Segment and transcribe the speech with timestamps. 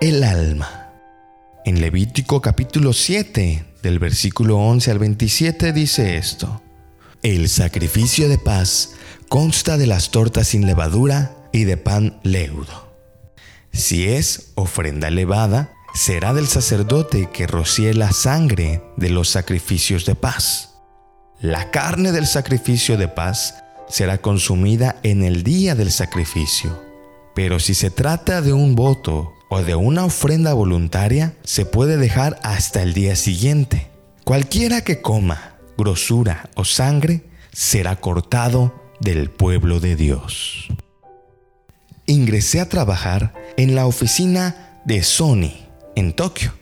[0.00, 0.94] el alma.
[1.66, 6.62] En Levítico capítulo 7, del versículo 11 al 27 dice esto.
[7.22, 8.94] El sacrificio de paz
[9.28, 12.96] consta de las tortas sin levadura y de pan leudo.
[13.74, 20.14] Si es ofrenda elevada, será del sacerdote que rocíe la sangre de los sacrificios de
[20.14, 20.76] paz.
[21.42, 23.56] La carne del sacrificio de paz
[23.90, 26.87] será consumida en el día del sacrificio.
[27.38, 32.36] Pero si se trata de un voto o de una ofrenda voluntaria, se puede dejar
[32.42, 33.86] hasta el día siguiente.
[34.24, 40.66] Cualquiera que coma grosura o sangre será cortado del pueblo de Dios.
[42.06, 45.52] Ingresé a trabajar en la oficina de Sony
[45.94, 46.52] en Tokio,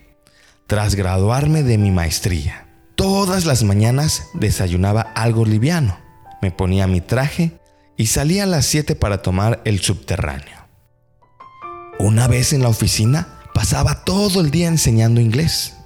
[0.67, 2.67] tras graduarme de mi maestría.
[2.97, 5.99] Todas las mañanas desayunaba algo liviano,
[6.43, 7.59] me ponía mi traje
[7.97, 10.56] y salía a las 7 para tomar el subterráneo.
[11.99, 15.77] Una vez en la oficina, pasaba todo el día enseñando inglés,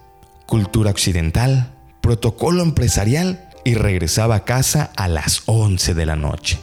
[0.47, 6.59] cultura occidental, protocolo empresarial y regresaba a casa a las 11 de la noche.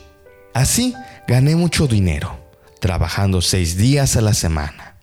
[0.54, 0.94] Así
[1.30, 2.38] gané mucho dinero,
[2.82, 4.98] trabajando seis días a la semana.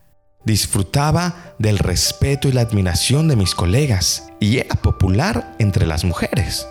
[0.45, 6.69] Disfrutaba del respeto y la admiración de mis colegas y era popular entre las mujeres.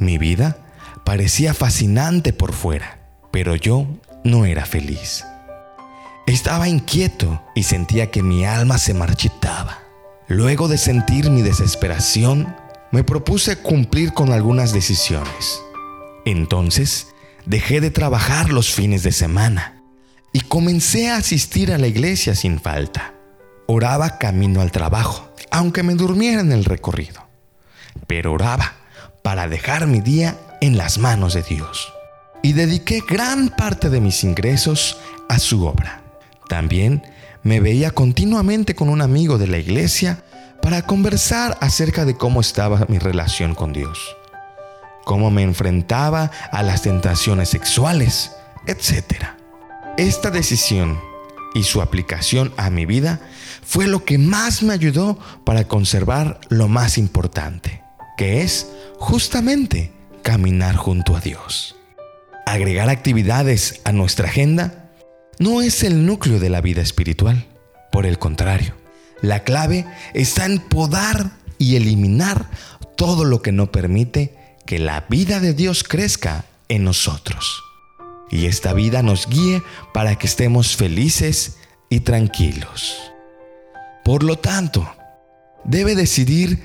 [0.00, 0.56] Mi vida
[1.04, 2.98] parecía fascinante por fuera,
[3.30, 3.86] pero yo
[4.24, 5.24] no era feliz.
[6.28, 9.78] Estaba inquieto y sentía que mi alma se marchitaba.
[10.26, 12.54] Luego de sentir mi desesperación,
[12.92, 15.62] me propuse cumplir con algunas decisiones.
[16.26, 17.06] Entonces,
[17.46, 19.82] dejé de trabajar los fines de semana
[20.30, 23.14] y comencé a asistir a la iglesia sin falta.
[23.66, 27.26] Oraba camino al trabajo, aunque me durmiera en el recorrido.
[28.06, 28.74] Pero oraba
[29.22, 31.90] para dejar mi día en las manos de Dios.
[32.42, 34.98] Y dediqué gran parte de mis ingresos
[35.30, 36.02] a su obra.
[36.48, 37.02] También
[37.42, 40.24] me veía continuamente con un amigo de la iglesia
[40.62, 43.98] para conversar acerca de cómo estaba mi relación con Dios,
[45.04, 48.32] cómo me enfrentaba a las tentaciones sexuales,
[48.66, 49.24] etc.
[49.96, 50.98] Esta decisión
[51.54, 53.20] y su aplicación a mi vida
[53.62, 57.82] fue lo que más me ayudó para conservar lo más importante,
[58.16, 59.92] que es justamente
[60.22, 61.76] caminar junto a Dios.
[62.46, 64.87] Agregar actividades a nuestra agenda
[65.38, 67.46] no es el núcleo de la vida espiritual,
[67.92, 68.74] por el contrario,
[69.20, 72.48] la clave está en podar y eliminar
[72.96, 77.62] todo lo que no permite que la vida de Dios crezca en nosotros.
[78.30, 79.62] Y esta vida nos guíe
[79.94, 81.56] para que estemos felices
[81.88, 82.96] y tranquilos.
[84.04, 84.90] Por lo tanto,
[85.64, 86.62] debe decidir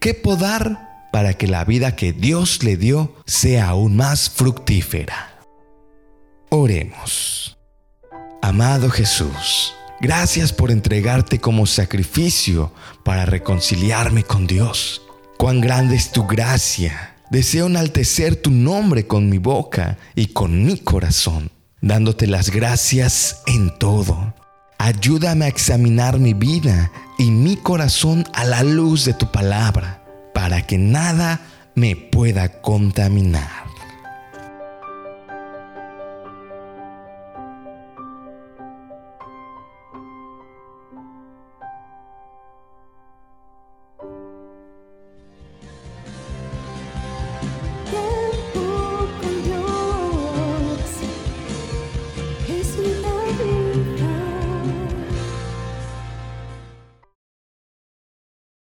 [0.00, 5.38] qué podar para que la vida que Dios le dio sea aún más fructífera.
[6.50, 7.35] Oremos.
[8.46, 15.02] Amado Jesús, Gracias por entregarte como sacrificio para reconciliarme con Dios.
[15.36, 17.16] Cuán grande es tu gracia.
[17.28, 23.76] Deseo enaltecer tu nombre con mi boca y con mi corazón, dándote las gracias en
[23.80, 24.32] todo.
[24.78, 30.64] Ayúdame a examinar mi vida y mi corazón a la luz de tu palabra, para
[30.64, 31.40] que nada
[31.74, 33.65] me pueda contaminar.